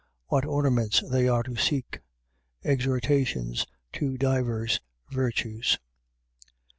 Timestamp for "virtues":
5.11-5.77